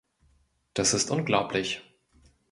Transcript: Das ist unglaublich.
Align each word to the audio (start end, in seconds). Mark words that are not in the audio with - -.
Das 0.73 0.95
ist 0.95 1.11
unglaublich. 1.11 1.83